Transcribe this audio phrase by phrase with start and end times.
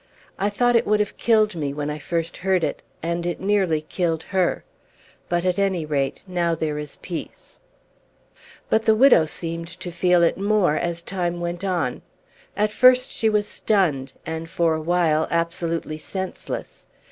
[0.39, 3.81] "I thought it would have killed me when I first heard it, and it nearly
[3.81, 4.63] killed her.
[5.29, 7.61] But, at any rate, now there is peace."
[8.67, 12.01] But the widow seemed to feel it more as time went on.
[12.57, 16.87] At first she was stunned, and for a while absolutely senseless.